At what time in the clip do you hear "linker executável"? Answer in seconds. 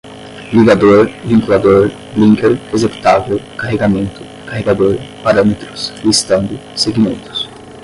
2.17-3.39